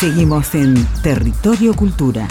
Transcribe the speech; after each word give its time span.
Seguimos 0.00 0.54
en 0.54 0.82
Territorio 1.02 1.74
Cultura. 1.74 2.26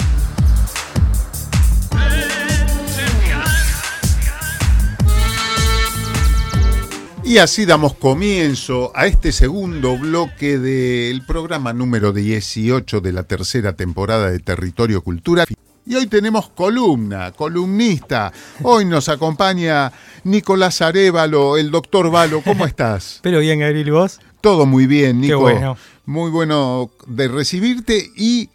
Y 7.24 7.38
así 7.38 7.68
damos 7.68 7.94
comienzo 7.94 8.92
a 8.96 9.06
este 9.06 9.32
segundo 9.32 9.96
bloque 10.00 10.58
del 10.58 11.24
programa 11.28 11.72
número 11.72 12.12
18 12.12 13.02
de 13.02 13.14
la 13.14 13.22
tercera 13.22 13.74
temporada 13.74 14.32
de 14.32 14.40
Territorio 14.40 15.04
Cultura. 15.04 15.46
Y 15.90 15.96
hoy 15.96 16.06
tenemos 16.06 16.50
columna, 16.50 17.32
columnista. 17.32 18.32
Hoy 18.62 18.86
nos 18.86 19.10
acompaña 19.10 19.92
Nicolás 20.24 20.84
Arevalo, 20.84 21.58
el 21.58 21.72
doctor 21.72 22.12
Valo. 22.12 22.44
¿Cómo 22.44 22.68
estás? 22.68 23.18
Pero 23.24 23.40
bien, 23.40 23.58
Gabriel, 23.60 23.88
¿y 23.88 23.90
vos? 23.90 24.20
Todo 24.40 24.68
muy 24.68 24.86
bien, 24.86 25.20
Nico. 25.20 25.32
Qué 25.32 25.54
bueno. 25.54 25.78
Muy 26.06 26.30
bueno 26.30 26.92
de 27.08 27.28
recibirte 27.28 28.08
y 28.16 28.50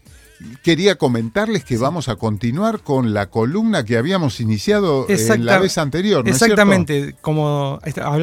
quería 0.62 0.94
comentarles 0.94 1.64
que 1.64 1.77
vamos 1.77 2.08
a 2.08 2.14
continuar 2.14 2.82
con 2.82 3.12
la 3.12 3.27
columna 3.30 3.84
que 3.84 3.96
habíamos 3.96 4.38
iniciado 4.38 5.05
en 5.08 5.16
Exacta- 5.16 5.42
la 5.42 5.58
vez 5.58 5.77
anterior. 5.77 6.24
¿no 6.24 6.30
es 6.30 6.38
cierto? 6.38 6.52
Exactamente, 6.55 7.16
como 7.20 7.80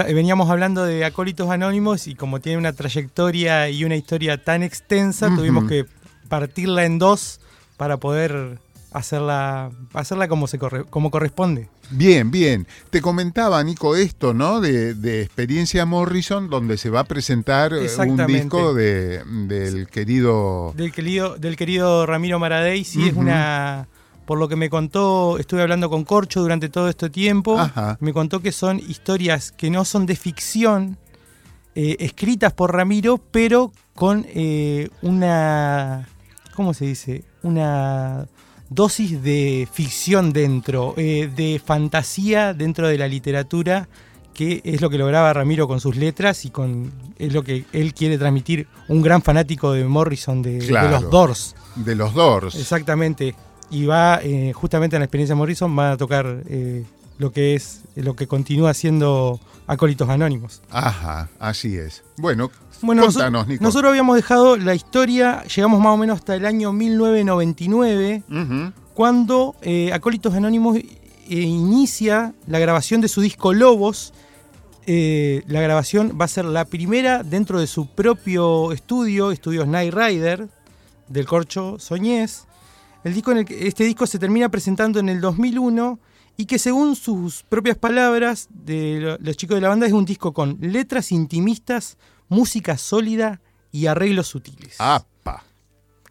veníamos 0.07 0.49
hablando 0.49 0.85
de 0.85 1.03
Acólitos 1.03 1.49
Anónimos 1.49 2.07
y 2.07 2.15
como 2.15 2.39
tiene 2.39 2.59
una 2.59 2.71
trayectoria 2.71 3.69
y 3.69 3.83
una 3.83 3.97
historia 3.97 4.41
tan 4.41 4.63
extensa, 4.63 5.27
tuvimos 5.35 5.67
que 5.67 5.85
partirla 6.29 6.85
en 6.85 6.97
dos 6.97 7.41
para 7.75 7.97
poder 7.97 8.57
hacerla, 8.91 9.71
hacerla 9.93 10.27
como, 10.27 10.47
se 10.47 10.59
corre- 10.59 10.85
como 10.89 11.11
corresponde. 11.11 11.69
Bien, 11.89 12.31
bien. 12.31 12.67
Te 12.89 13.01
comentaba, 13.01 13.63
Nico, 13.63 13.95
esto, 13.95 14.33
¿no? 14.33 14.61
De, 14.61 14.93
de 14.93 15.21
Experiencia 15.23 15.85
Morrison, 15.85 16.49
donde 16.49 16.77
se 16.77 16.89
va 16.89 17.01
a 17.01 17.03
presentar 17.05 17.73
eh, 17.73 17.87
un 18.07 18.25
disco 18.27 18.73
de, 18.73 19.23
del 19.47 19.87
querido... 19.87 20.73
Del 20.75 20.91
querido, 20.91 21.37
del 21.37 21.55
querido 21.55 22.05
Ramiro 22.05 22.39
Maradei, 22.39 22.83
sí 22.83 23.07
es 23.07 23.15
una... 23.15 23.87
Por 24.25 24.37
lo 24.37 24.47
que 24.47 24.55
me 24.55 24.69
contó, 24.69 25.37
estuve 25.39 25.61
hablando 25.61 25.89
con 25.89 26.05
Corcho 26.05 26.41
durante 26.41 26.69
todo 26.69 26.87
este 26.87 27.09
tiempo, 27.09 27.59
Ajá. 27.59 27.97
me 27.99 28.13
contó 28.13 28.39
que 28.39 28.53
son 28.53 28.79
historias 28.79 29.51
que 29.51 29.69
no 29.69 29.83
son 29.83 30.05
de 30.05 30.15
ficción, 30.15 30.97
eh, 31.75 31.97
escritas 31.99 32.53
por 32.53 32.73
Ramiro, 32.73 33.17
pero 33.17 33.73
con 33.93 34.25
eh, 34.29 34.89
una, 35.01 36.07
¿cómo 36.55 36.73
se 36.73 36.85
dice? 36.85 37.25
Una 37.43 38.27
dosis 38.71 39.21
de 39.21 39.67
ficción 39.71 40.31
dentro, 40.31 40.93
eh, 40.95 41.29
de 41.35 41.61
fantasía 41.63 42.53
dentro 42.53 42.87
de 42.87 42.97
la 42.97 43.07
literatura, 43.07 43.89
que 44.33 44.61
es 44.63 44.79
lo 44.79 44.89
que 44.89 44.97
lograba 44.97 45.33
Ramiro 45.33 45.67
con 45.67 45.81
sus 45.81 45.97
letras 45.97 46.45
y 46.45 46.51
con 46.51 46.89
es 47.19 47.33
lo 47.33 47.43
que 47.43 47.65
él 47.73 47.93
quiere 47.93 48.17
transmitir, 48.17 48.67
un 48.87 49.01
gran 49.01 49.21
fanático 49.21 49.73
de 49.73 49.83
Morrison, 49.83 50.41
de, 50.41 50.65
los 50.71 51.09
Doors. 51.09 51.55
De 51.75 51.95
los 51.95 52.13
Doors. 52.13 52.55
Exactamente. 52.55 53.35
Y 53.69 53.85
va, 53.85 54.21
eh, 54.23 54.53
justamente 54.53 54.95
en 54.95 55.01
la 55.01 55.05
experiencia 55.05 55.35
Morrison, 55.35 55.77
va 55.77 55.91
a 55.91 55.97
tocar 55.97 56.41
eh, 56.47 56.85
lo 57.21 57.31
que 57.31 57.53
es, 57.55 57.81
lo 57.95 58.15
que 58.15 58.25
continúa 58.27 58.73
siendo 58.73 59.39
Acólitos 59.67 60.09
Anónimos. 60.09 60.61
Ajá, 60.71 61.29
así 61.39 61.77
es. 61.77 62.03
Bueno, 62.17 62.49
Bueno, 62.81 63.03
contanos, 63.05 63.47
Nico. 63.47 63.63
nosotros 63.63 63.89
habíamos 63.91 64.15
dejado 64.15 64.57
la 64.57 64.73
historia, 64.73 65.43
llegamos 65.43 65.79
más 65.79 65.93
o 65.93 65.97
menos 65.97 66.17
hasta 66.19 66.35
el 66.35 66.45
año 66.47 66.73
1999, 66.73 68.23
Ujú. 68.29 68.73
cuando 68.93 69.55
eh, 69.61 69.93
Acólitos 69.93 70.33
Anónimos 70.33 70.77
eh, 70.77 70.85
inicia 71.29 72.33
la 72.47 72.59
grabación 72.59 73.01
de 73.01 73.07
su 73.07 73.21
disco 73.21 73.53
Lobos. 73.53 74.13
Eh, 74.87 75.43
la 75.47 75.61
grabación 75.61 76.17
va 76.19 76.25
a 76.25 76.27
ser 76.27 76.45
la 76.45 76.65
primera 76.65 77.21
dentro 77.23 77.59
de 77.59 77.67
su 77.67 77.85
propio 77.87 78.71
estudio, 78.71 79.31
Estudios 79.31 79.67
Night 79.67 79.93
Rider, 79.93 80.49
del 81.07 81.25
Corcho 81.27 81.77
Soñés. 81.77 82.45
El 83.03 83.13
disco 83.13 83.31
en 83.31 83.37
el 83.39 83.45
que- 83.45 83.67
este 83.67 83.83
disco 83.83 84.07
se 84.07 84.17
termina 84.19 84.49
presentando 84.49 84.99
en 84.99 85.07
el 85.09 85.21
2001 85.21 85.99
y 86.41 86.45
que 86.45 86.57
según 86.57 86.95
sus 86.95 87.43
propias 87.43 87.77
palabras 87.77 88.47
de 88.51 88.99
lo- 88.99 89.17
los 89.19 89.37
chicos 89.37 89.55
de 89.55 89.61
la 89.61 89.69
banda 89.69 89.85
es 89.85 89.93
un 89.93 90.05
disco 90.05 90.33
con 90.33 90.57
letras 90.59 91.11
intimistas, 91.11 91.97
música 92.29 92.77
sólida 92.77 93.41
y 93.71 93.85
arreglos 93.85 94.27
sutiles. 94.27 94.75
Apa. 94.79 95.43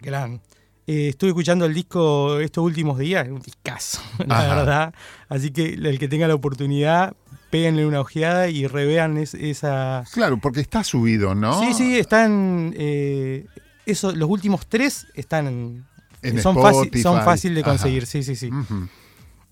Gran. 0.01 0.41
Eh, 0.87 1.09
estuve 1.09 1.31
escuchando 1.31 1.65
el 1.67 1.75
disco 1.75 2.39
estos 2.39 2.63
últimos 2.65 2.99
días, 2.99 3.27
es 3.27 3.33
un 3.33 3.41
discazo, 3.41 4.01
la 4.27 4.39
Ajá. 4.39 4.55
verdad. 4.55 4.95
Así 5.29 5.51
que 5.51 5.75
el 5.75 5.99
que 5.99 6.07
tenga 6.07 6.29
la 6.29 6.35
oportunidad, 6.35 7.15
péguenle 7.51 7.85
una 7.87 8.01
ojeada 8.01 8.49
y 8.49 8.69
revean 8.69 9.17
es- 9.19 9.35
esa... 9.35 10.05
Claro, 10.13 10.39
porque 10.39 10.61
está 10.61 10.85
subido, 10.85 11.35
¿no? 11.35 11.59
Sí, 11.61 11.75
sí, 11.75 11.99
están... 11.99 12.73
eh, 12.77 13.47
eso, 13.85 14.13
los 14.13 14.29
últimos 14.31 14.67
tres 14.69 15.07
están... 15.15 15.85
en- 16.23 16.41
son, 16.43 16.55
fácil, 16.55 16.83
Spotify. 16.85 17.03
son 17.03 17.23
fácil 17.25 17.55
de 17.55 17.61
Ajá. 17.63 17.71
conseguir, 17.71 18.07
sí, 18.07 18.23
sí, 18.23 18.37
sí. 18.37 18.51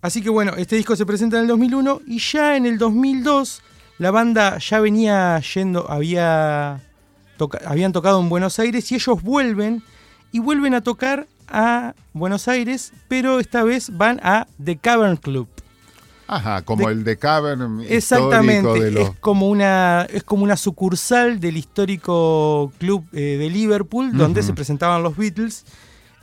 Así 0.01 0.23
que 0.23 0.31
bueno, 0.31 0.53
este 0.57 0.77
disco 0.77 0.95
se 0.97 1.05
presenta 1.07 1.37
en 1.37 1.43
el 1.43 1.49
2001 1.49 2.03
y 2.07 2.19
ya 2.21 2.57
en 2.57 2.67
el 2.67 2.79
2002 2.79 3.63
la 3.99 4.11
banda 4.13 4.59
ya 4.59 4.79
venía 4.81 5.41
yendo, 5.41 5.91
había 5.91 6.81
toca- 7.37 7.61
habían 7.67 7.93
tocado 7.93 8.21
en 8.21 8.29
Buenos 8.29 8.59
Aires 8.61 8.91
y 8.93 8.95
ellos 8.95 9.23
vuelven 9.23 9.83
y 10.31 10.39
vuelven 10.39 10.75
a 10.75 10.83
tocar 10.83 11.27
a 11.49 11.95
Buenos 12.13 12.47
Aires, 12.47 12.93
pero 13.09 13.41
esta 13.41 13.65
vez 13.65 13.97
van 13.97 14.21
a 14.23 14.47
The 14.63 14.77
Cavern 14.77 15.17
Club. 15.17 15.49
Ajá, 16.29 16.61
como 16.63 16.87
De- 16.87 16.93
el 16.93 17.05
de 17.05 17.17
Cavern 17.17 17.81
Exactamente, 17.89 18.69
de 18.81 18.91
los... 18.93 19.09
es 19.09 19.17
como 19.19 19.49
una 19.49 20.07
es 20.13 20.23
como 20.23 20.45
una 20.45 20.57
sucursal 20.59 21.41
del 21.41 21.57
histórico 21.57 22.71
club 22.79 23.05
eh, 23.13 23.37
de 23.39 23.49
Liverpool 23.51 24.17
donde 24.17 24.43
se 24.43 24.53
presentaban 24.53 25.03
los 25.03 25.17
Beatles 25.17 25.65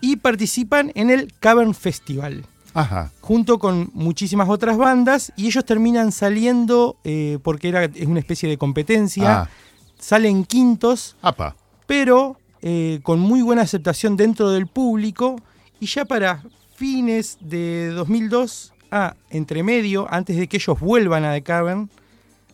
y 0.02 0.18
participan 0.18 0.92
en 0.96 1.09
el 1.09 1.34
Cavern 1.40 1.74
Festival 1.74 2.46
Ajá, 2.75 3.12
junto 3.22 3.58
con 3.58 3.90
muchísimas 3.94 4.50
otras 4.50 4.78
bandas 4.78 5.34
y 5.36 5.47
ellos 5.47 5.66
terminan 5.66 6.12
saliendo 6.12 6.97
eh, 7.03 7.40
porque 7.41 7.69
era 7.69 7.86
es 7.86 8.06
una 8.06 8.19
especie 8.19 8.47
de 8.47 8.58
competencia. 8.58 9.41
Ah, 9.41 9.50
salen 9.97 10.46
quintos 10.46 11.16
apa. 11.22 11.56
pero 11.88 12.38
eh, 12.62 13.00
con 13.02 13.19
muy 13.19 13.41
buena 13.41 13.63
aceptación 13.63 14.18
dentro 14.18 14.52
del 14.52 14.68
público. 14.68 15.38
Y 15.80 15.88
ya 15.88 16.06
para 16.06 16.44
fines 16.75 17.38
de 17.41 17.88
2002 17.90 18.74
ah, 18.92 19.16
entre 19.30 19.63
medio 19.63 20.07
antes 20.13 20.38
de 20.38 20.47
que 20.47 20.57
ellos 20.57 20.80
vuelvan 20.80 21.25
a 21.25 21.34
The 21.34 21.42
Cavern 21.42 21.90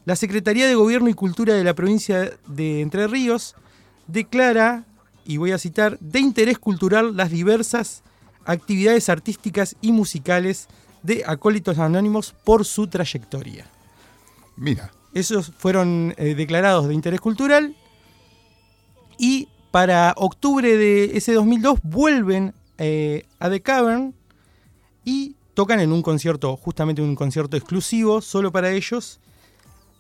la 0.06 0.16
Secretaría 0.16 0.68
de 0.68 0.76
Gobierno 0.76 1.10
y 1.10 1.14
Cultura 1.14 1.54
de 1.54 1.64
la 1.64 1.76
provincia 1.76 2.32
de 2.48 2.82
Entre 2.82 3.08
Ríos 3.08 3.56
declara 4.08 4.86
y 5.26 5.38
voy 5.38 5.52
a 5.52 5.60
citar 5.60 6.00
de 6.00 6.20
interés 6.20 6.58
cultural 6.58 7.16
las 7.16 7.30
diversas 7.30 8.04
actividades 8.46 9.10
artísticas 9.10 9.76
y 9.82 9.92
musicales 9.92 10.68
de 11.04 11.24
Acólitos 11.26 11.80
Anónimos 11.80 12.34
por 12.44 12.66
su 12.66 12.88
trayectoria. 12.88 13.66
Mira, 14.56 14.92
Esos 15.14 15.52
fueron 15.58 16.14
eh, 16.18 16.36
declarados 16.36 16.88
de 16.88 16.94
interés 16.94 17.20
cultural 17.20 17.76
y 19.18 19.50
para 19.72 20.14
octubre 20.18 20.78
de 20.78 21.18
ese 21.18 21.34
2002 21.34 21.80
vuelven 21.84 22.54
eh, 22.78 23.26
a 23.40 23.50
The 23.50 23.62
Cavern 23.62 24.14
y 25.04 25.36
tocan 25.54 25.80
en 25.80 25.92
un 25.92 26.02
concierto, 26.02 26.56
justamente 26.56 27.02
un 27.02 27.16
concierto 27.16 27.58
exclusivo, 27.58 28.22
solo 28.22 28.52
para 28.52 28.72
ellos. 28.72 29.20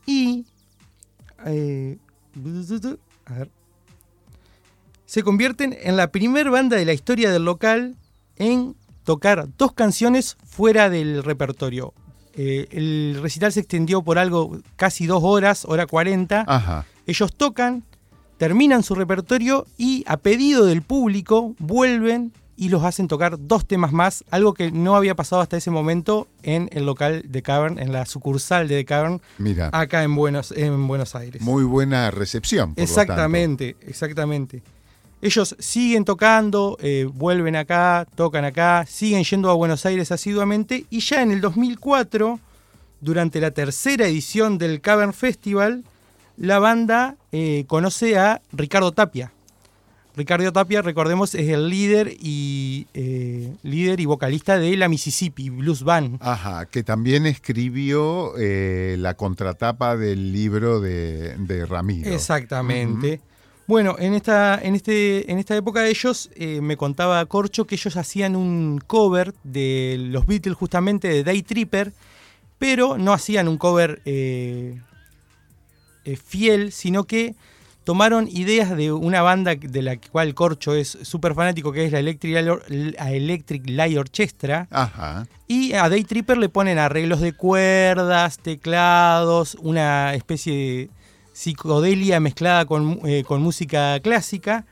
Y... 0.05 0.45
eh, 1.45 1.97
a 3.25 3.33
ver. 3.33 3.51
Se 5.05 5.23
convierten 5.23 5.77
en 5.81 5.97
la 5.97 6.11
primer 6.11 6.49
banda 6.49 6.77
de 6.77 6.85
la 6.85 6.93
historia 6.93 7.31
del 7.31 7.43
local 7.43 7.97
en 8.41 8.75
tocar 9.03 9.47
dos 9.57 9.71
canciones 9.73 10.35
fuera 10.43 10.89
del 10.89 11.23
repertorio. 11.23 11.93
Eh, 12.33 12.67
el 12.71 13.19
recital 13.21 13.51
se 13.51 13.59
extendió 13.59 14.01
por 14.01 14.17
algo 14.17 14.57
casi 14.75 15.05
dos 15.05 15.21
horas, 15.23 15.63
hora 15.65 15.85
40. 15.85 16.45
ajá. 16.47 16.85
Ellos 17.05 17.33
tocan, 17.35 17.83
terminan 18.37 18.83
su 18.83 18.95
repertorio 18.95 19.65
y 19.77 20.03
a 20.07 20.17
pedido 20.17 20.65
del 20.65 20.81
público 20.81 21.55
vuelven 21.59 22.31
y 22.55 22.69
los 22.69 22.83
hacen 22.83 23.07
tocar 23.07 23.37
dos 23.39 23.67
temas 23.67 23.91
más, 23.91 24.23
algo 24.29 24.53
que 24.53 24.71
no 24.71 24.95
había 24.95 25.15
pasado 25.15 25.41
hasta 25.41 25.57
ese 25.57 25.71
momento 25.71 26.27
en 26.43 26.69
el 26.71 26.85
local 26.85 27.23
de 27.27 27.41
Cavern, 27.41 27.79
en 27.79 27.91
la 27.91 28.05
sucursal 28.05 28.67
de 28.67 28.77
The 28.77 28.85
Cavern, 28.85 29.21
Mira, 29.39 29.69
acá 29.73 30.03
en 30.03 30.15
Buenos, 30.15 30.51
en 30.51 30.87
Buenos 30.87 31.15
Aires. 31.15 31.41
muy 31.41 31.63
buena 31.63 32.11
recepción. 32.11 32.75
por 32.75 32.77
lo 32.77 32.83
Exactamente, 32.83 33.75
exactamente. 33.81 34.61
Ellos 35.21 35.55
siguen 35.59 36.03
tocando, 36.03 36.77
eh, 36.81 37.07
vuelven 37.11 37.55
acá, 37.55 38.07
tocan 38.15 38.43
acá, 38.43 38.85
siguen 38.87 39.23
yendo 39.23 39.49
a 39.51 39.53
Buenos 39.53 39.85
Aires 39.85 40.11
asiduamente 40.11 40.85
y 40.89 40.99
ya 40.99 41.21
en 41.21 41.31
el 41.31 41.41
2004, 41.41 42.39
durante 43.01 43.39
la 43.39 43.51
tercera 43.51 44.07
edición 44.07 44.57
del 44.57 44.81
Cavern 44.81 45.13
Festival, 45.13 45.83
la 46.37 46.59
banda 46.59 47.17
eh, 47.31 47.65
conoce 47.67 48.17
a 48.17 48.41
Ricardo 48.51 48.91
Tapia. 48.91 49.31
Ricardo 50.15 50.51
Tapia, 50.51 50.81
recordemos, 50.81 51.35
es 51.35 51.49
el 51.49 51.69
líder 51.69 52.13
y 52.19 52.87
eh, 52.93 53.53
líder 53.63 53.99
y 54.01 54.05
vocalista 54.05 54.57
de 54.57 54.75
la 54.75 54.89
Mississippi 54.89 55.49
Blues 55.49 55.83
Band. 55.83 56.17
Ajá, 56.21 56.65
que 56.65 56.83
también 56.83 57.25
escribió 57.25 58.33
eh, 58.37 58.97
la 58.99 59.13
contratapa 59.15 59.95
del 59.95 60.33
libro 60.33 60.81
de, 60.81 61.35
de 61.37 61.65
Ramiro. 61.65 62.11
Exactamente. 62.11 63.21
Bueno, 63.71 63.95
en 63.99 64.15
esta, 64.15 64.59
en 64.61 64.75
este, 64.75 65.31
en 65.31 65.39
esta 65.39 65.55
época 65.55 65.87
ellos, 65.87 66.29
eh, 66.35 66.59
me 66.59 66.75
contaba 66.75 67.25
Corcho 67.25 67.65
que 67.65 67.75
ellos 67.75 67.95
hacían 67.95 68.35
un 68.35 68.83
cover 68.85 69.33
de 69.45 69.95
los 69.97 70.25
Beatles 70.25 70.57
justamente 70.57 71.07
de 71.07 71.23
Day 71.23 71.41
Tripper, 71.41 71.93
pero 72.59 72.97
no 72.97 73.13
hacían 73.13 73.47
un 73.47 73.57
cover 73.57 74.01
eh, 74.03 74.77
eh, 76.03 76.17
fiel, 76.17 76.73
sino 76.73 77.05
que 77.05 77.33
tomaron 77.85 78.27
ideas 78.27 78.75
de 78.75 78.91
una 78.91 79.21
banda 79.21 79.55
de 79.55 79.81
la 79.81 79.95
cual 79.95 80.33
Corcho 80.33 80.75
es 80.75 80.97
súper 81.03 81.33
fanático, 81.33 81.71
que 81.71 81.85
es 81.85 81.93
la 81.93 81.99
Electric, 81.99 82.45
la 82.67 83.11
Electric 83.13 83.69
Light 83.69 83.97
Orchestra. 83.97 84.67
Ajá. 84.69 85.27
Y 85.47 85.71
a 85.75 85.87
Day 85.87 86.03
Tripper 86.03 86.37
le 86.37 86.49
ponen 86.49 86.77
arreglos 86.77 87.21
de 87.21 87.31
cuerdas, 87.31 88.37
teclados, 88.37 89.55
una 89.61 90.13
especie 90.13 90.53
de 90.53 90.89
psicodelia 91.33 92.19
mezclada 92.19 92.65
con, 92.65 92.99
eh, 93.05 93.23
con 93.23 93.41
música 93.41 93.99
clásica. 94.01 94.65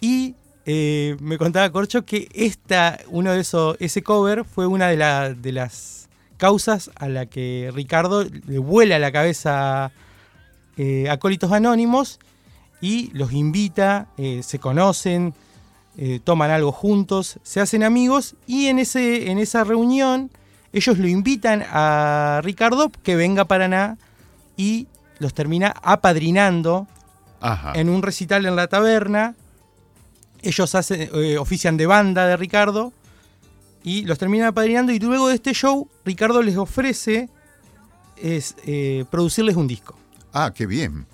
Y 0.00 0.34
eh, 0.68 1.16
me 1.20 1.38
contaba 1.38 1.70
Corcho 1.70 2.04
que 2.04 2.28
esta, 2.34 2.98
uno 3.08 3.32
de 3.32 3.40
esos, 3.40 3.76
ese 3.78 4.02
cover 4.02 4.44
fue 4.44 4.66
una 4.66 4.88
de, 4.88 5.34
de 5.36 5.52
las 5.52 6.08
causas 6.38 6.90
a 6.96 7.08
la 7.08 7.26
que 7.26 7.70
Ricardo 7.72 8.24
le 8.24 8.58
vuela 8.58 8.98
la 8.98 9.12
cabeza 9.12 9.92
eh, 10.76 11.08
a 11.08 11.14
Acólitos 11.14 11.52
Anónimos 11.52 12.18
y 12.80 13.10
los 13.12 13.32
invita, 13.32 14.08
eh, 14.18 14.42
se 14.42 14.58
conocen, 14.58 15.34
toman 16.24 16.50
algo 16.50 16.72
juntos, 16.72 17.38
se 17.42 17.58
hacen 17.58 17.82
amigos 17.82 18.34
y 18.46 18.66
en, 18.66 18.78
ese, 18.78 19.30
en 19.30 19.38
esa 19.38 19.64
reunión 19.64 20.30
ellos 20.74 20.98
lo 20.98 21.08
invitan 21.08 21.64
a 21.70 22.42
Ricardo 22.44 22.90
que 23.02 23.16
venga 23.16 23.42
a 23.42 23.48
Paraná 23.48 23.96
y 24.58 24.88
los 25.18 25.34
termina 25.34 25.74
apadrinando 25.82 26.86
Ajá. 27.40 27.72
en 27.74 27.88
un 27.88 28.02
recital 28.02 28.46
en 28.46 28.56
la 28.56 28.66
taberna. 28.68 29.34
Ellos 30.42 30.74
hacen, 30.74 31.08
eh, 31.14 31.38
ofician 31.38 31.76
de 31.76 31.86
banda 31.86 32.26
de 32.26 32.36
Ricardo 32.36 32.92
y 33.82 34.04
los 34.04 34.18
terminan 34.18 34.48
apadrinando. 34.48 34.92
Y 34.92 34.98
luego 34.98 35.28
de 35.28 35.34
este 35.36 35.52
show, 35.54 35.88
Ricardo 36.04 36.42
les 36.42 36.56
ofrece 36.56 37.28
es, 38.16 38.54
eh, 38.66 39.04
producirles 39.10 39.56
un 39.56 39.66
disco. 39.66 39.96
Ah, 40.32 40.52
qué 40.54 40.66
bien. 40.66 41.06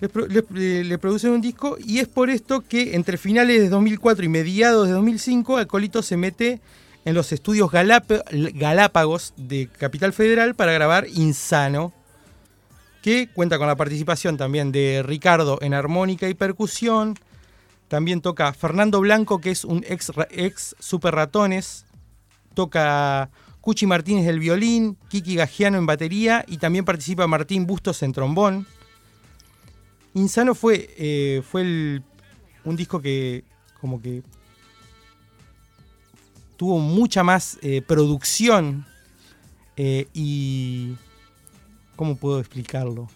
Les- 0.00 0.44
le, 0.50 0.84
le 0.84 0.98
producen 0.98 1.30
un 1.30 1.40
disco 1.40 1.76
y 1.82 1.98
es 2.00 2.08
por 2.08 2.28
esto 2.28 2.60
que 2.62 2.94
entre 2.94 3.16
finales 3.16 3.62
de 3.62 3.68
2004 3.68 4.24
y 4.24 4.28
mediados 4.28 4.86
de 4.88 4.92
2005 4.92 5.56
Acolito 5.56 6.02
se 6.02 6.16
mete 6.16 6.60
en 7.06 7.14
los 7.14 7.32
estudios 7.32 7.70
Galápagos 7.70 9.34
de 9.36 9.68
Capital 9.78 10.12
Federal 10.12 10.54
para 10.54 10.72
grabar 10.72 11.06
Insano, 11.14 11.92
que 13.04 13.28
cuenta 13.28 13.58
con 13.58 13.66
la 13.66 13.76
participación 13.76 14.38
también 14.38 14.72
de 14.72 15.02
Ricardo 15.02 15.58
en 15.60 15.74
armónica 15.74 16.26
y 16.26 16.32
percusión. 16.32 17.18
También 17.86 18.22
toca 18.22 18.50
Fernando 18.54 18.98
Blanco, 18.98 19.42
que 19.42 19.50
es 19.50 19.66
un 19.66 19.84
ex, 19.86 20.10
ex 20.30 20.74
Super 20.78 21.14
Ratones. 21.14 21.84
Toca 22.54 23.28
Cuchi 23.60 23.84
Martínez 23.84 24.24
del 24.24 24.38
violín, 24.38 24.96
Kiki 25.10 25.34
Gagiano 25.34 25.76
en 25.76 25.84
batería 25.84 26.46
y 26.48 26.56
también 26.56 26.86
participa 26.86 27.26
Martín 27.26 27.66
Bustos 27.66 28.02
en 28.02 28.12
trombón. 28.14 28.66
Insano 30.14 30.54
fue, 30.54 30.88
eh, 30.96 31.42
fue 31.46 31.60
el- 31.60 32.02
un 32.64 32.74
disco 32.74 33.02
que 33.02 33.44
como 33.82 34.00
que 34.00 34.22
tuvo 36.56 36.78
mucha 36.78 37.22
más 37.22 37.58
eh, 37.60 37.82
producción 37.82 38.86
eh, 39.76 40.08
y... 40.14 40.94
¿Cómo 41.96 42.16
puedo 42.16 42.40
explicarlo? 42.40 43.08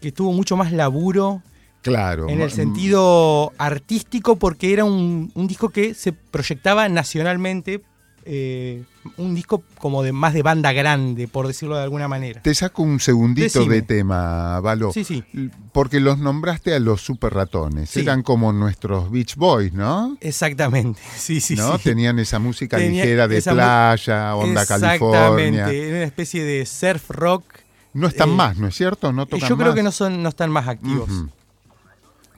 Que 0.00 0.12
tuvo 0.12 0.32
mucho 0.32 0.56
más 0.56 0.72
laburo 0.72 1.42
Claro. 1.82 2.28
en 2.28 2.40
el 2.42 2.50
sentido 2.50 3.52
artístico 3.56 4.36
porque 4.36 4.72
era 4.72 4.84
un, 4.84 5.30
un 5.34 5.46
disco 5.46 5.70
que 5.70 5.94
se 5.94 6.12
proyectaba 6.12 6.88
nacionalmente, 6.90 7.82
eh, 8.26 8.82
un 9.16 9.34
disco 9.34 9.62
como 9.78 10.02
de 10.02 10.12
más 10.12 10.34
de 10.34 10.42
banda 10.42 10.72
grande, 10.72 11.26
por 11.26 11.46
decirlo 11.46 11.76
de 11.76 11.82
alguna 11.82 12.06
manera. 12.06 12.42
Te 12.42 12.54
saco 12.54 12.82
un 12.82 13.00
segundito 13.00 13.60
Decime. 13.60 13.76
de 13.76 13.82
tema, 13.82 14.60
Valo. 14.60 14.92
Sí, 14.92 15.04
sí, 15.04 15.24
Porque 15.72 16.00
los 16.00 16.18
nombraste 16.18 16.74
a 16.74 16.78
los 16.80 17.00
super 17.00 17.32
ratones. 17.32 17.88
Sí. 17.88 18.00
Eran 18.00 18.22
como 18.22 18.52
nuestros 18.52 19.10
Beach 19.10 19.36
Boys, 19.36 19.72
¿no? 19.72 20.18
exactamente. 20.20 21.00
Sí, 21.16 21.40
sí, 21.40 21.56
¿No? 21.56 21.78
sí. 21.78 21.84
Tenían 21.84 22.18
esa 22.18 22.38
música 22.38 22.76
Tenía 22.76 23.04
ligera 23.04 23.26
de 23.26 23.40
playa, 23.40 24.36
onda 24.36 24.66
California. 24.66 25.18
Exactamente, 25.46 25.88
era 25.88 25.96
una 25.96 26.04
especie 26.06 26.44
de 26.44 26.66
surf 26.66 27.08
rock. 27.10 27.44
No 27.92 28.06
están 28.06 28.30
Eh, 28.30 28.34
más, 28.34 28.56
¿no 28.58 28.68
es 28.68 28.74
cierto? 28.76 29.12
No 29.12 29.26
tocan 29.26 29.48
Yo 29.48 29.56
creo 29.56 29.68
más. 29.68 29.74
que 29.76 29.82
no 29.82 29.90
son, 29.92 30.22
no 30.22 30.28
están 30.28 30.50
más 30.50 30.68
activos. 30.68 31.08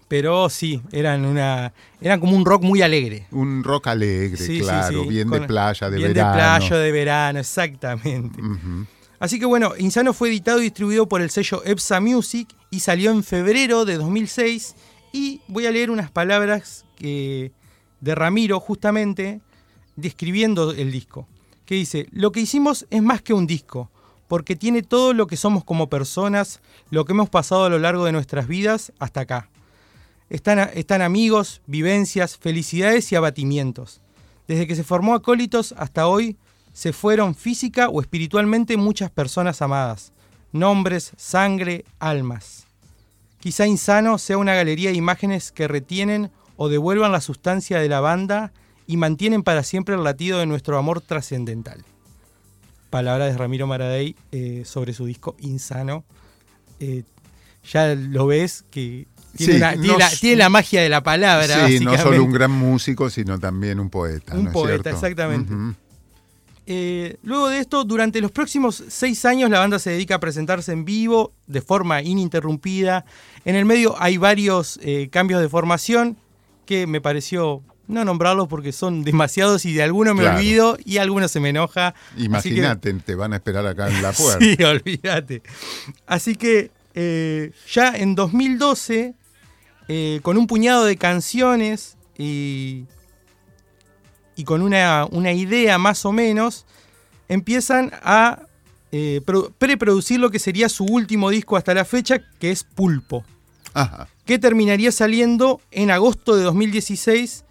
Pero 0.09 0.51
sí, 0.51 0.83
eran 0.93 1.25
una. 1.25 1.73
eran 2.01 2.21
como 2.21 2.37
un 2.37 2.45
rock 2.45 2.63
muy 2.63 2.83
alegre. 2.83 3.27
Un 3.31 3.65
rock 3.65 3.87
alegre, 3.89 4.37
Sí, 4.37 4.61
claro. 4.61 5.03
sí, 5.03 5.09
Bien 5.09 5.31
de 5.31 5.41
playa, 5.43 5.89
de 5.89 5.97
bien 5.97 6.13
verano. 6.13 6.31
de 6.33 6.37
playa, 6.39 6.77
de 6.77 6.93
verano, 6.93 7.39
exactamente. 7.39 8.43
Así 9.19 9.39
que 9.39 9.47
bueno, 9.47 9.73
Insano 9.79 10.13
fue 10.13 10.29
editado 10.29 10.59
y 10.61 10.65
distribuido 10.65 11.09
por 11.09 11.23
el 11.23 11.31
sello 11.31 11.63
EPSA 11.65 12.01
Music 12.01 12.49
y 12.71 12.81
salió 12.81 13.11
en 13.11 13.23
febrero 13.25 13.85
de 13.85 13.97
2006. 13.97 14.75
Y 15.13 15.41
voy 15.49 15.67
a 15.67 15.71
leer 15.71 15.91
unas 15.91 16.11
palabras 16.11 16.85
que, 16.97 17.53
de 18.01 18.15
Ramiro 18.15 18.61
justamente 18.61 19.41
describiendo 19.97 20.73
el 20.73 20.91
disco. 20.93 21.27
Que 21.65 21.77
dice, 21.77 22.07
lo 22.11 22.33
que 22.33 22.41
hicimos 22.41 22.87
es 22.91 23.03
más 23.03 23.23
que 23.23 23.33
un 23.33 23.47
disco, 23.47 23.91
porque 24.33 24.57
tiene 24.57 24.83
todo 24.83 25.13
lo 25.13 25.27
que 25.27 25.37
somos 25.37 25.63
como 25.63 25.91
personas, 25.91 26.63
lo 26.89 27.05
que 27.05 27.13
hemos 27.13 27.29
pasado 27.29 27.65
a 27.65 27.69
lo 27.69 27.79
largo 27.79 28.07
de 28.07 28.13
nuestras 28.13 28.49
vidas 28.49 28.91
hasta 28.99 29.21
acá. 29.21 29.51
Están, 30.31 31.03
amigos, 31.03 31.61
vivencias, 31.67 32.39
felicidades 32.39 33.13
y 33.13 33.15
abatimientos. 33.15 34.01
Desde 34.49 34.67
que 34.67 34.75
se 34.75 34.85
formó 34.85 35.13
Acólitos 35.13 35.75
hasta 35.77 36.07
hoy, 36.07 36.39
se 36.73 36.95
fueron 36.95 37.35
física 37.35 37.91
o 37.91 38.01
espiritualmente 38.01 38.79
muchas 38.79 39.11
personas 39.11 39.61
amadas. 39.61 40.15
Nombres, 40.51 41.13
sangre, 41.19 41.85
almas. 41.99 42.67
Quizá 43.39 43.67
Insano 43.67 44.17
sea 44.17 44.39
una 44.39 44.55
galería 44.55 44.93
de 44.93 44.97
imágenes 44.97 45.53
que 45.53 45.69
retienen 45.69 46.31
o 46.57 46.71
devuelvan 46.71 47.13
la 47.13 47.21
sustancia 47.21 47.81
de 47.81 47.89
la 47.91 48.01
banda 48.01 48.55
y 48.87 48.97
mantienen 48.97 49.43
para 49.43 49.63
siempre 49.63 49.95
el 49.95 50.05
latido 50.05 50.39
de 50.39 50.47
nuestro 50.47 50.79
amor 50.79 51.03
trascendental. 51.03 51.85
Palabras 52.93 53.33
de 53.33 53.39
Ramiro 53.39 53.67
Maradei 53.67 54.15
eh, 54.33 54.63
sobre 54.67 54.93
su 54.93 55.07
disco 55.07 55.35
Insano. 55.41 56.05
Eh, 56.79 57.05
ya 57.73 57.95
lo 57.95 58.27
ves 58.27 58.65
que 58.71 59.07
tiene, 59.37 59.53
Sí, 59.55 59.57
una- 59.59 59.73
tiene 59.73 59.87
no 59.89 59.99
la, 59.99 60.07
s- 60.09 60.19
tiene 60.21 60.37
la 60.37 60.49
magia 60.51 60.83
de 60.83 60.89
la 60.91 61.03
palabra. 61.03 61.67
Sí, 61.67 61.81
no 61.81 61.97
solo 61.97 62.23
un 62.23 62.33
gran 62.33 62.51
músico, 62.51 63.09
sino 63.09 63.39
también 63.41 63.81
un 63.81 63.89
poeta. 63.89 64.35
Un 64.37 64.45
¿no 64.45 64.51
es 64.51 64.55
poeta, 64.55 64.91
exactamente. 64.91 65.53
Eh, 66.67 67.17
luego 67.23 67.49
de 67.49 67.59
esto, 67.59 67.83
durante 67.85 68.21
los 68.21 68.31
próximos 68.31 68.85
seis 68.89 69.25
años, 69.25 69.51
la 69.51 69.59
banda 69.59 69.79
se 69.79 69.91
dedica 69.91 70.17
a 70.17 70.21
presentarse 70.21 70.71
en 70.73 70.85
vivo 70.85 71.33
de 71.47 71.61
forma 71.63 72.03
ininterrumpida. 72.03 73.05
En 73.45 73.57
el 73.57 73.65
medio 73.65 73.97
hay 74.01 74.17
varios 74.19 74.79
eh, 74.83 75.09
cambios 75.11 75.41
de 75.41 75.49
formación 75.49 76.17
que 76.67 76.87
me 76.87 77.01
pareció 77.01 77.63
no 77.89 78.05
nombrarlos 78.05 78.49
porque 78.49 78.73
son 78.73 79.03
demasiados 79.05 79.65
y 79.65 79.73
de 79.75 79.83
algunos 79.83 80.15
me 80.15 80.23
Claro. 80.23 80.39
olvido 80.39 80.79
y 80.85 80.99
algunos 80.99 81.31
se 81.31 81.41
me 81.41 81.51
enoja. 81.51 81.89
Así 81.89 82.17
que- 82.17 82.25
Imagínate, 82.25 82.93
te 82.95 83.15
van 83.15 83.33
a 83.33 83.37
esperar 83.37 83.67
acá 83.67 83.89
en 83.89 84.01
la 84.03 84.13
puerta. 84.13 84.39
Sí, 84.45 84.63
olvídate. 84.63 85.43
Así 86.07 86.37
que 86.37 86.71
eh, 86.95 87.53
ya 87.71 87.97
en 87.97 88.15
2012, 88.15 89.15
eh, 89.89 90.21
con 90.23 90.37
un 90.39 90.47
puñado 90.47 90.85
de 90.85 90.97
canciones 90.97 91.97
y, 92.17 92.85
y 94.37 94.45
con 94.45 94.63
una, 94.63 95.07
una 95.11 95.33
idea 95.33 95.79
más 95.79 96.05
o 96.05 96.13
menos, 96.13 96.65
empiezan 97.29 97.93
a 98.03 98.43
eh, 98.93 99.21
pro- 99.25 99.53
preproducir 99.59 100.21
lo 100.21 100.31
que 100.31 100.39
sería 100.39 100.69
su 100.69 100.85
último 100.85 101.31
disco 101.31 101.57
hasta 101.57 101.75
la 101.75 101.85
fecha, 101.85 102.21
que 102.39 102.51
es 102.51 102.63
Pulpo, 102.65 103.25
Ajá. 103.75 104.07
que 104.27 104.39
terminaría 104.39 104.93
saliendo 104.93 105.61
en 105.71 105.91
agosto 105.91 106.37
de 106.37 106.43
2016 106.45 107.45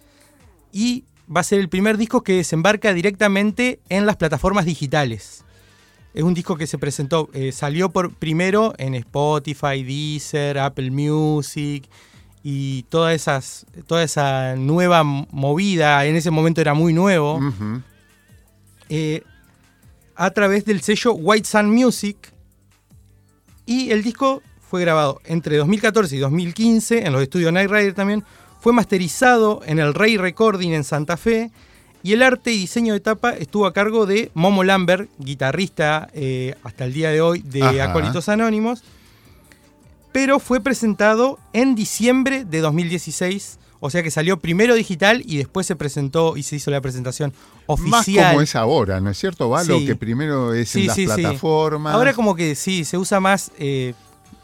y 0.72 1.04
va 1.34 1.40
a 1.40 1.44
ser 1.44 1.60
el 1.60 1.68
primer 1.68 1.96
disco 1.96 2.22
que 2.22 2.34
desembarca 2.34 2.92
directamente 2.92 3.80
en 3.88 4.06
las 4.06 4.16
plataformas 4.16 4.64
digitales. 4.64 5.44
Es 6.14 6.22
un 6.22 6.34
disco 6.34 6.56
que 6.56 6.66
se 6.66 6.78
presentó, 6.78 7.30
eh, 7.32 7.52
salió 7.52 7.90
por 7.90 8.12
primero 8.12 8.74
en 8.76 8.94
Spotify, 8.94 9.82
Deezer, 9.82 10.58
Apple 10.58 10.90
Music 10.90 11.88
y 12.42 12.82
todas 12.84 13.14
esas, 13.14 13.66
toda 13.86 14.02
esa 14.02 14.56
nueva 14.56 15.04
movida, 15.04 16.04
en 16.04 16.16
ese 16.16 16.30
momento 16.30 16.60
era 16.60 16.74
muy 16.74 16.92
nuevo, 16.92 17.40
eh, 18.90 19.22
a 20.14 20.30
través 20.32 20.64
del 20.66 20.82
sello 20.82 21.14
White 21.14 21.48
Sun 21.48 21.70
Music. 21.70 22.32
Y 23.64 23.90
el 23.90 24.02
disco 24.02 24.42
fue 24.60 24.82
grabado 24.82 25.20
entre 25.24 25.56
2014 25.56 26.16
y 26.16 26.18
2015 26.18 27.06
en 27.06 27.12
los 27.12 27.22
estudios 27.22 27.52
Night 27.52 27.70
Rider 27.70 27.94
también. 27.94 28.24
Fue 28.62 28.72
masterizado 28.72 29.60
en 29.66 29.80
el 29.80 29.92
Rey 29.92 30.16
Recording 30.16 30.70
en 30.70 30.84
Santa 30.84 31.16
Fe. 31.16 31.50
Y 32.04 32.12
el 32.12 32.22
arte 32.22 32.52
y 32.52 32.58
diseño 32.58 32.94
de 32.94 33.00
tapa 33.00 33.30
estuvo 33.32 33.66
a 33.66 33.72
cargo 33.72 34.06
de 34.06 34.30
Momo 34.34 34.62
Lambert, 34.64 35.10
guitarrista 35.18 36.08
eh, 36.14 36.54
hasta 36.62 36.84
el 36.84 36.92
día 36.92 37.10
de 37.10 37.20
hoy 37.20 37.42
de 37.42 37.62
Ajá. 37.62 37.90
Acólitos 37.90 38.28
Anónimos. 38.28 38.82
pero 40.12 40.38
fue 40.38 40.60
presentado 40.60 41.38
en 41.52 41.74
diciembre 41.74 42.44
de 42.44 42.60
2016. 42.60 43.58
O 43.80 43.90
sea 43.90 44.04
que 44.04 44.12
salió 44.12 44.38
primero 44.38 44.76
digital 44.76 45.24
y 45.26 45.38
después 45.38 45.66
se 45.66 45.74
presentó 45.74 46.36
y 46.36 46.44
se 46.44 46.54
hizo 46.54 46.70
la 46.70 46.80
presentación 46.80 47.32
oficial. 47.66 47.90
Más 48.24 48.30
como 48.30 48.40
es 48.42 48.54
ahora, 48.54 49.00
¿no 49.00 49.10
es 49.10 49.18
cierto, 49.18 49.48
Valo? 49.48 49.78
Sí. 49.78 49.86
Que 49.86 49.96
primero 49.96 50.54
es 50.54 50.68
Sí, 50.68 50.82
en 50.82 50.86
las 50.86 50.96
sí, 50.96 51.04
plataformas. 51.06 51.92
Ahora 51.94 52.12
como 52.14 52.36
que 52.36 52.54
sí, 52.54 52.84
se 52.84 52.96
usa 52.96 53.18
más, 53.18 53.50
eh, 53.58 53.94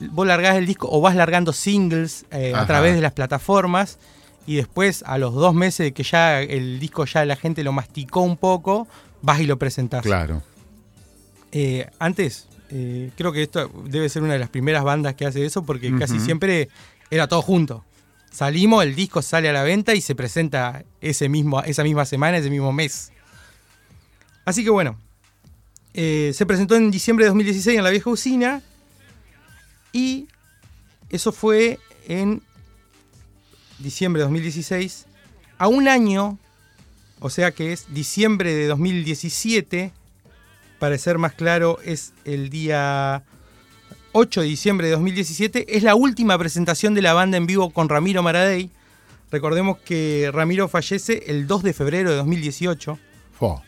vos 0.00 0.26
largás 0.26 0.56
el 0.56 0.66
disco 0.66 0.88
o 0.90 1.00
vas 1.00 1.16
largando 1.16 1.52
singles 1.52 2.24
eh, 2.30 2.52
a 2.54 2.66
través 2.66 2.94
de 2.94 3.00
las 3.00 3.12
plataformas 3.12 3.98
y 4.46 4.56
después 4.56 5.02
a 5.06 5.18
los 5.18 5.34
dos 5.34 5.54
meses 5.54 5.86
de 5.86 5.92
que 5.92 6.02
ya 6.02 6.40
el 6.40 6.80
disco 6.80 7.04
ya 7.04 7.24
la 7.24 7.36
gente 7.36 7.62
lo 7.62 7.72
masticó 7.72 8.22
un 8.22 8.36
poco, 8.36 8.88
vas 9.20 9.40
y 9.40 9.46
lo 9.46 9.58
presentás. 9.58 10.02
Claro. 10.02 10.42
Eh, 11.52 11.86
antes, 11.98 12.48
eh, 12.70 13.10
creo 13.16 13.32
que 13.32 13.42
esto 13.42 13.70
debe 13.84 14.08
ser 14.08 14.22
una 14.22 14.34
de 14.34 14.38
las 14.38 14.48
primeras 14.48 14.84
bandas 14.84 15.14
que 15.14 15.26
hace 15.26 15.44
eso 15.44 15.64
porque 15.64 15.94
casi 15.98 16.18
siempre 16.20 16.68
era 17.10 17.28
todo 17.28 17.42
junto. 17.42 17.84
Salimos, 18.30 18.84
el 18.84 18.94
disco 18.94 19.22
sale 19.22 19.48
a 19.48 19.52
la 19.52 19.62
venta 19.62 19.94
y 19.94 20.00
se 20.00 20.14
presenta 20.14 20.84
ese 21.00 21.28
mismo, 21.28 21.62
esa 21.62 21.82
misma 21.82 22.04
semana, 22.04 22.38
ese 22.38 22.50
mismo 22.50 22.72
mes. 22.72 23.10
Así 24.44 24.64
que 24.64 24.70
bueno, 24.70 24.98
eh, 25.94 26.32
se 26.34 26.46
presentó 26.46 26.76
en 26.76 26.90
diciembre 26.90 27.24
de 27.24 27.30
2016 27.30 27.78
en 27.78 27.84
la 27.84 27.90
vieja 27.90 28.08
usina 28.08 28.62
y 29.92 30.28
eso 31.10 31.32
fue 31.32 31.78
en 32.06 32.42
diciembre 33.78 34.20
de 34.20 34.24
2016. 34.24 35.06
A 35.58 35.68
un 35.68 35.88
año, 35.88 36.38
o 37.20 37.30
sea 37.30 37.52
que 37.52 37.72
es 37.72 37.92
diciembre 37.92 38.54
de 38.54 38.66
2017, 38.66 39.92
para 40.78 40.96
ser 40.98 41.18
más 41.18 41.32
claro, 41.32 41.78
es 41.84 42.12
el 42.24 42.50
día 42.50 43.24
8 44.12 44.42
de 44.42 44.46
diciembre 44.46 44.86
de 44.86 44.92
2017. 44.92 45.76
Es 45.76 45.82
la 45.82 45.94
última 45.94 46.38
presentación 46.38 46.94
de 46.94 47.02
la 47.02 47.14
banda 47.14 47.36
en 47.36 47.46
vivo 47.46 47.70
con 47.70 47.88
Ramiro 47.88 48.22
Maradei. 48.22 48.70
Recordemos 49.30 49.78
que 49.78 50.30
Ramiro 50.32 50.68
fallece 50.68 51.24
el 51.26 51.46
2 51.46 51.62
de 51.62 51.72
febrero 51.72 52.10
de 52.10 52.16
2018. 52.16 52.98
Fo. 53.38 53.62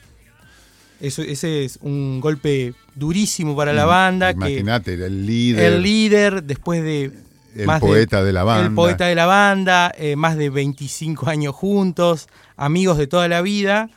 Eso, 1.00 1.22
ese 1.22 1.64
es 1.64 1.78
un 1.82 2.20
golpe 2.20 2.74
durísimo 3.00 3.56
para 3.56 3.72
la 3.72 3.86
banda. 3.86 4.30
Imagínate, 4.30 4.92
era 4.92 5.06
el 5.06 5.26
líder, 5.26 5.72
el 5.72 5.82
líder, 5.82 6.44
después 6.44 6.84
de. 6.84 7.10
el 7.56 7.66
más 7.66 7.80
de- 7.80 7.86
poeta 7.88 8.22
de, 8.22 8.32
la 8.32 8.44
banda. 8.44 8.66
El 8.66 8.74
poeta 8.74 9.06
de 9.06 9.14
la 9.16 9.26
banda, 9.26 9.92
eh, 9.98 10.14
más 10.14 10.36
de 10.36 10.50
25 10.50 11.28
años 11.28 11.52
juntos, 11.52 12.28
amigos 12.56 12.96
de 12.98 13.08
toda 13.08 13.26
la 13.26 13.42
vida. 13.42 13.90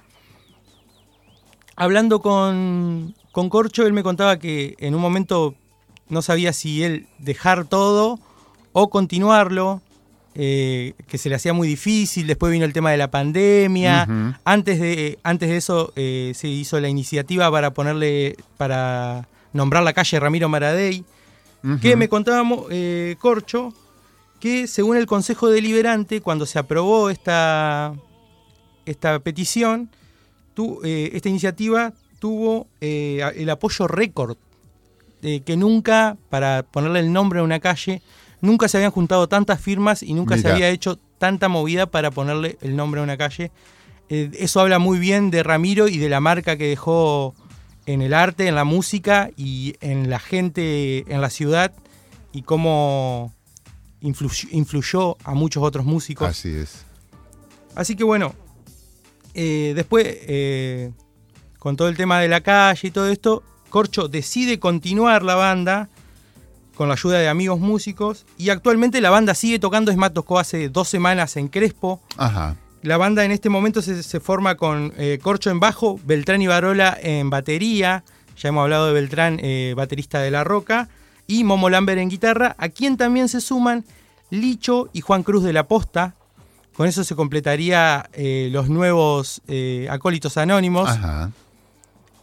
Hablando 1.75 2.22
con, 2.22 3.13
con 3.31 3.50
Corcho, 3.50 3.86
él 3.86 3.93
me 3.93 4.01
contaba 4.01 4.39
que 4.39 4.75
en 4.79 4.95
un 4.95 5.01
momento 5.01 5.53
no 6.10 6.24
sabía 6.24 6.53
si 6.53 6.83
él 6.83 7.07
dejar 7.19 7.65
todo 7.65 8.19
o 8.72 8.89
continuarlo, 8.89 9.81
eh, 10.36 10.94
que 11.08 11.18
se 11.18 11.30
le 11.30 11.36
hacía 11.36 11.54
muy 11.54 11.68
difícil, 11.68 12.25
después 12.28 12.52
vino 12.52 12.66
el 12.66 12.74
tema 12.74 12.92
de 12.92 12.98
la 12.98 13.10
pandemia, 13.12 14.06
antes, 14.44 14.80
de, 14.80 15.20
antes 15.24 15.50
de 15.50 15.58
eso 15.58 15.94
eh, 15.96 16.32
se 16.36 16.48
hizo 16.48 16.80
la 16.80 16.90
iniciativa 16.90 17.50
para 17.52 17.74
ponerle, 17.74 18.36
para 18.58 19.28
nombrar 19.54 19.84
la 19.84 19.94
calle 19.94 20.20
Ramiro 20.20 20.50
Maradei, 20.50 21.04
que 21.82 21.96
me 21.96 22.10
contábamos, 22.10 22.66
eh, 22.72 23.16
Corcho, 23.20 23.74
que 24.40 24.68
según 24.68 24.98
el 24.98 25.06
Consejo 25.06 25.50
Deliberante, 25.50 26.20
cuando 26.20 26.46
se 26.46 26.60
aprobó 26.60 27.10
esta, 27.10 27.94
esta 28.86 29.20
petición, 29.20 29.90
tu- 30.54 30.82
esta 30.84 31.30
iniciativa 31.30 31.94
tuvo 32.20 32.68
el 32.82 33.50
apoyo 33.50 33.88
récord, 33.88 34.36
que 35.22 35.56
nunca, 35.56 36.18
para 36.30 36.63
ponerle 36.63 37.00
el 37.00 37.13
nombre 37.13 37.40
a 37.40 37.44
una 37.44 37.60
calle, 37.62 38.02
nunca 38.43 38.67
se 38.67 38.77
habían 38.77 38.91
juntado 38.91 39.27
tantas 39.27 39.59
firmas 39.59 40.03
y 40.03 40.13
nunca 40.13 40.38
se 40.38 40.51
había 40.51 40.69
hecho 40.69 41.00
tanta 41.17 41.47
movida 41.47 41.85
para 41.85 42.12
ponerle 42.12 42.57
el 42.62 42.75
nombre 42.75 43.00
a 43.00 43.03
una 43.05 43.15
calle. 43.15 43.51
Eh, 44.09 44.31
eso 44.38 44.59
habla 44.59 44.79
muy 44.79 45.00
bien 45.00 45.31
de 45.31 45.43
Ramiro 45.43 45.88
y 45.88 45.97
de 45.97 46.09
la 46.09 46.19
marca 46.19 46.57
que 46.57 46.67
dejó 46.67 47.33
en 47.85 48.01
el 48.01 48.13
arte, 48.13 48.47
en 48.50 48.55
la 48.55 48.65
música 48.65 49.31
y 49.38 49.75
en 49.79 50.09
la 50.09 50.19
gente 50.19 51.05
en 51.12 51.21
la 51.21 51.29
ciudad 51.29 51.71
y 52.33 52.41
cómo 52.41 53.33
influyó, 54.01 54.50
influyó 54.51 55.17
a 55.23 55.33
muchos 55.33 55.63
otros 55.63 55.85
músicos. 55.85 56.27
Así 56.27 56.50
es. 56.50 56.85
Así 57.75 57.95
que 57.95 58.03
bueno, 58.03 58.35
eh, 59.33 59.71
después, 59.73 60.05
eh, 60.05 60.91
con 61.59 61.77
todo 61.77 61.88
el 61.88 61.95
tema 61.95 62.19
de 62.19 62.27
la 62.27 62.41
calle 62.41 62.89
y 62.89 62.91
todo 62.91 63.07
esto, 63.07 63.41
Corcho 63.69 64.09
decide 64.09 64.59
continuar 64.59 65.23
la 65.23 65.35
banda 65.35 65.89
con 66.75 66.88
la 66.88 66.96
ayuda 66.96 67.20
de 67.20 67.27
amigos 67.27 67.60
músicos 67.60 68.25
y 68.38 68.50
actualmente 68.50 69.01
la 69.01 69.10
banda 69.10 69.36
sigue 69.36 69.60
tocando, 69.60 69.92
es 69.92 69.98
más, 69.98 70.13
tocó 70.13 70.39
hace 70.39 70.70
dos 70.70 70.89
semanas 70.89 71.38
en 71.38 71.48
Crespo. 71.48 72.01
Ajá. 72.18 72.56
La 72.82 72.98
banda 72.98 73.24
en 73.24 73.32
este 73.32 73.50
momento 73.50 73.82
se, 73.82 74.03
se 74.03 74.20
forma 74.20 74.56
con 74.56 74.94
eh, 74.98 75.20
Corcho 75.22 75.50
en 75.50 75.60
bajo, 75.60 76.00
Beltrán 76.03 76.42
y 76.42 76.48
Barola 76.48 76.98
en 77.01 77.30
batería, 77.30 78.03
ya 78.38 78.50
hemos 78.50 78.63
hablado 78.63 78.88
de 78.88 78.94
Beltrán, 78.94 79.39
eh, 79.42 79.74
baterista 79.77 80.20
de 80.20 80.32
La 80.32 80.44
Roca, 80.44 80.89
y 81.25 81.46
Momo 81.46 81.70
Lambert 81.70 82.00
en 82.00 82.10
guitarra, 82.10 82.56
a 82.58 82.70
quien 82.70 82.98
también 82.98 83.30
se 83.30 83.39
suman 83.39 83.86
Licho 84.30 84.89
y 84.92 85.01
Juan 85.01 85.24
Cruz 85.24 85.44
de 85.44 85.53
la 85.53 85.68
Posta. 85.68 86.15
Con 86.75 86.88
eso 86.88 87.03
se 87.03 87.15
completaría 87.15 88.10
eh, 88.13 88.50
los 88.51 88.68
nuevos 88.68 89.42
acólitos 89.89 90.38
anónimos. 90.38 90.89
Ajá. 90.89 91.32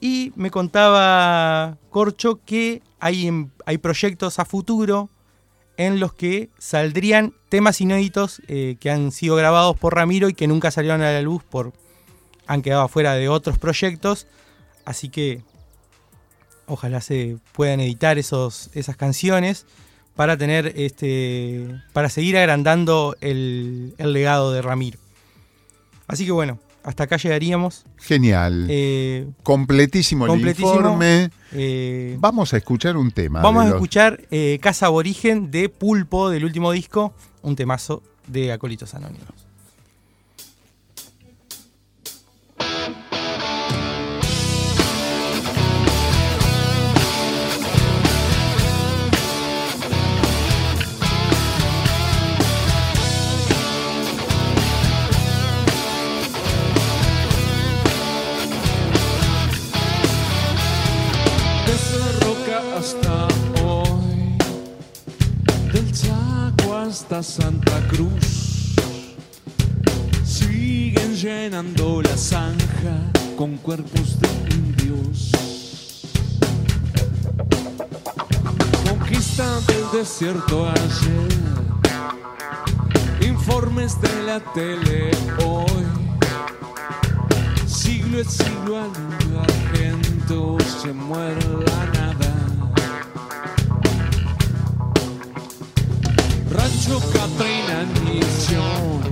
Y 0.01 0.33
me 0.35 0.51
contaba 0.51 1.77
Corcho 1.91 2.41
que 2.45 2.83
hay, 2.99 3.31
hay 3.67 3.79
proyectos 3.79 4.39
a 4.39 4.45
futuro 4.45 5.11
en 5.77 6.01
los 6.01 6.13
que 6.13 6.51
saldrían 6.59 7.35
temas 7.49 7.81
inéditos 7.81 8.43
eh, 8.49 8.77
que 8.81 8.91
han 8.91 9.13
sido 9.13 9.37
grabados 9.37 9.79
por 9.79 9.95
Ramiro 9.95 10.29
y 10.29 10.35
que 10.35 10.47
nunca 10.47 10.71
salieron 10.71 11.03
a 11.03 11.13
la 11.13 11.23
luz 11.23 11.43
por 11.43 11.73
han 12.47 12.63
quedado 12.63 12.83
afuera 12.83 13.15
de 13.15 13.29
otros 13.29 13.59
proyectos. 13.59 14.27
Así 14.85 15.09
que 15.09 15.43
ojalá 16.67 17.01
se 17.01 17.39
puedan 17.53 17.81
editar 17.81 18.19
esos, 18.19 18.71
esas 18.75 18.97
canciones 18.97 19.67
para 20.17 20.37
tener 20.37 20.73
este. 20.77 21.81
para 21.93 22.09
seguir 22.09 22.37
agrandando 22.37 23.17
el 23.21 23.95
legado 23.99 24.53
de 24.53 24.63
Ramiro. 24.63 24.99
Así 26.09 26.27
que 26.27 26.33
bueno, 26.33 26.59
hasta 26.83 27.05
acá 27.05 27.17
llegaríamos. 27.17 27.85
Genial. 27.99 28.67
Eh, 28.69 29.29
completísimo, 29.43 30.27
completísimo. 30.27 30.71
el 30.73 30.77
informe. 30.79 31.31
eh, 31.53 32.17
Vamos 32.19 32.53
a 32.55 32.57
escuchar 32.57 32.97
un 32.97 33.11
tema. 33.11 33.41
Vamos 33.43 33.63
a 33.63 33.67
los- 33.67 33.75
escuchar 33.75 34.21
eh, 34.31 34.59
Casa 34.63 34.87
Aborigen 34.87 35.51
de 35.51 35.69
Pulpo 35.69 36.31
del 36.31 36.45
último 36.45 36.73
disco, 36.73 37.15
un 37.43 37.57
temazo 37.57 38.03
de 38.27 38.53
Acólitos 38.53 38.95
Anónimos. 38.95 39.47
Zanja 72.31 72.97
con 73.37 73.57
cuerpos 73.57 74.21
de 74.21 74.29
indios. 74.55 75.33
Conquista 78.89 79.61
del 79.67 80.01
desierto 80.01 80.71
ayer, 80.71 81.33
informes 83.27 84.01
de 84.01 84.23
la 84.23 84.39
tele 84.55 85.11
hoy. 85.45 85.85
Siglo 87.67 88.21
es 88.21 88.29
siglo 88.29 88.79
al 88.79 88.93
argento 89.49 90.57
se 90.81 90.93
muere 90.93 91.45
la 91.67 91.85
nada. 91.99 92.33
Rancho 96.49 97.01
Catrina 97.13 97.79
Misión, 98.05 99.10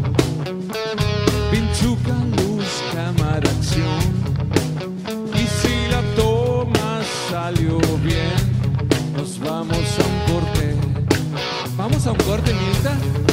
Y 5.35 5.47
si 5.47 5.89
la 5.91 6.03
toma 6.17 7.01
salió 7.31 7.79
bien, 8.03 8.35
nos 9.17 9.39
vamos 9.39 9.77
a 9.77 10.03
un 10.03 10.35
corte. 10.35 10.75
¿Vamos 11.77 12.07
a 12.07 12.13
un 12.13 12.19
corte, 12.19 12.53
Mirta? 12.53 13.28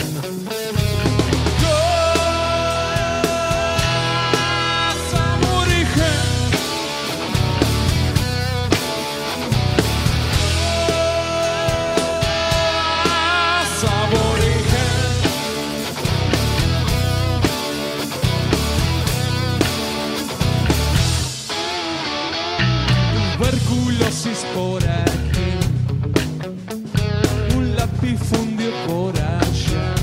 Latifundio 28.06 28.72
por 28.88 29.14
allá 29.20 29.96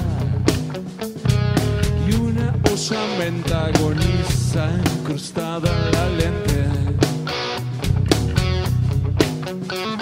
y 2.09 2.15
una 2.15 2.55
osamenta 2.73 3.67
agoniza 3.67 4.69
incrustada 4.97 5.71
en 5.71 5.93
la 5.93 6.09
lente. 6.09 6.63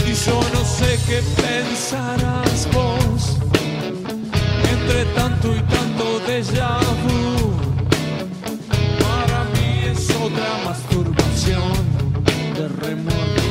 Y 0.07 0.14
yo 0.14 0.40
no 0.54 0.64
sé 0.64 0.99
qué 1.07 1.23
pensarás 1.42 2.69
vos 2.73 3.37
entre 4.73 5.04
tanto 5.14 5.54
y 5.54 5.61
tanto 5.61 6.21
déjà 6.26 6.78
vu. 7.02 7.52
Para 8.99 9.45
mí 9.54 9.90
es 9.92 10.11
otra 10.11 10.50
masturbación 10.64 11.73
de 12.54 12.69
remordimiento. 12.69 13.50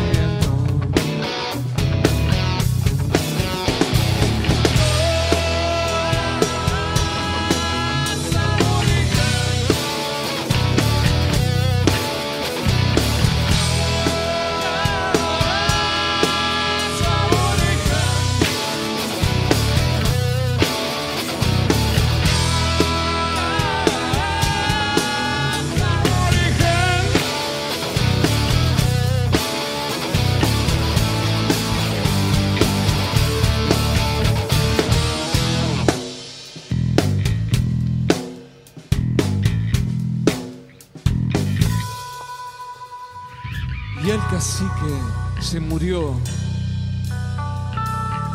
Y 44.02 44.12
el 44.12 44.20
cacique 44.28 45.00
se 45.42 45.60
murió. 45.60 46.16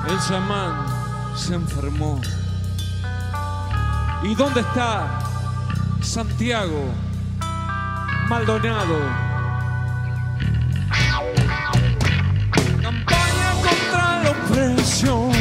El 0.08 0.18
chamán 0.28 0.86
se 1.34 1.54
enfermó. 1.54 2.20
¿Y 4.22 4.34
dónde 4.34 4.60
está 4.60 5.20
Santiago 6.02 6.84
Maldonado? 8.28 8.98
Campaña 12.82 13.52
contra 13.62 14.22
la 14.22 14.30
opresión. 14.30 15.32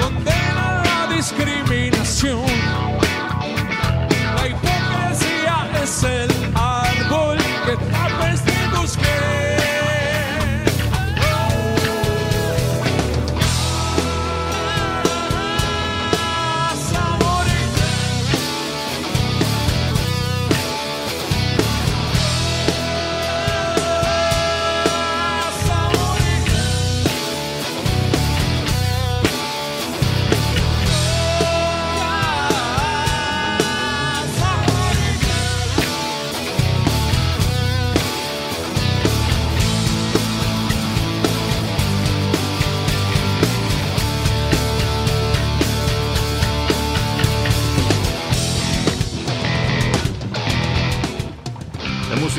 Condena 0.00 0.82
la 0.84 1.14
discriminación. 1.14 2.44
La 4.36 4.48
hipocresía 4.48 5.82
es 5.82 6.02
el 6.02 6.31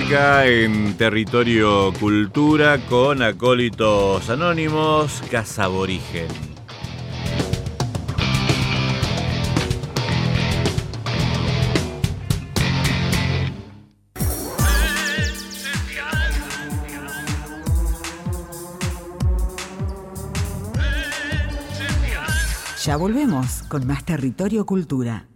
música 0.04 0.46
en 0.48 0.96
territorio 0.98 1.94
cultura 2.00 2.78
con 2.90 3.22
acólitos 3.22 4.30
anónimos, 4.30 5.22
Casaborigen. 5.32 6.28
Ya 22.84 22.98
volvemos 22.98 23.64
con 23.70 23.88
más 23.88 24.04
territorio 24.04 24.66
cultura. 24.66 25.28